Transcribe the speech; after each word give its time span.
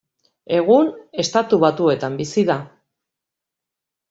Egun 0.59 0.87
Estatu 1.23 1.59
Batuetan 1.65 2.17
bizi 2.23 2.47
da. 2.49 2.57